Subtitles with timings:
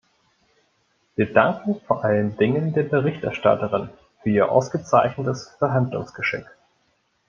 [1.15, 3.91] Wir danken vor allen Dingen der Berichterstatterin
[4.23, 6.47] für ihr ausgezeichnetes Verhandlungsgeschick.